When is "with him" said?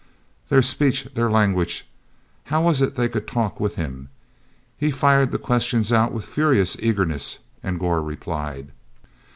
3.59-4.09